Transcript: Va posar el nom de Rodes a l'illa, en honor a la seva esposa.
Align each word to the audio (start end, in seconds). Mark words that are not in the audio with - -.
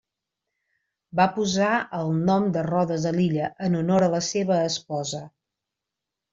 Va 1.19 1.27
posar 1.35 1.67
el 1.99 2.09
nom 2.31 2.49
de 2.57 2.65
Rodes 2.69 3.07
a 3.11 3.13
l'illa, 3.19 3.53
en 3.69 3.79
honor 3.83 4.09
a 4.09 4.11
la 4.17 4.25
seva 4.33 4.61
esposa. 4.73 5.25